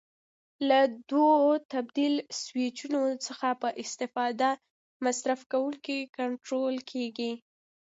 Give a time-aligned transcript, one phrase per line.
[0.69, 0.79] له
[1.09, 1.35] دوو
[1.73, 4.49] تبدیل سویچونو څخه په استفاده
[5.05, 7.31] مصرف کوونکی کنټرول کېږي.